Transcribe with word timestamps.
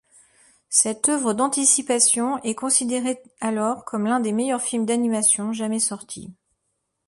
Cette 0.69 1.09
œuvre 1.09 1.33
d'anticipation 1.33 2.39
est 2.41 2.55
considérée 2.55 3.21
alors 3.39 3.85
comme 3.85 4.05
l'un 4.07 4.19
des 4.19 4.31
meilleurs 4.31 4.63
films 4.63 4.87
d'animation 4.87 5.53
jamais 5.53 5.77
sorti. 5.77 6.33